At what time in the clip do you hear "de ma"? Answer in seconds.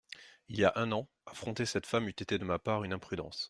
2.39-2.57